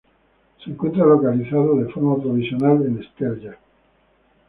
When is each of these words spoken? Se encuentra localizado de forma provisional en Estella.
Se 0.63 0.71
encuentra 0.71 1.05
localizado 1.05 1.75
de 1.77 1.93
forma 1.93 2.19
provisional 2.19 2.83
en 2.87 3.03
Estella. 3.03 3.55